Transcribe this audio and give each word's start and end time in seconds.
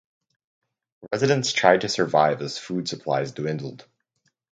Residents 1.11 1.53
tried 1.53 1.81
to 1.81 1.87
survive 1.87 2.41
as 2.41 2.57
food 2.57 2.87
supplies 2.89 3.33
dwindled. 3.33 3.85